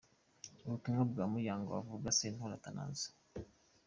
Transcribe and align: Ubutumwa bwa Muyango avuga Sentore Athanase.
Ubutumwa 0.65 1.01
bwa 1.11 1.25
Muyango 1.31 1.71
avuga 1.79 2.15
Sentore 2.17 2.53
Athanase. 2.57 3.07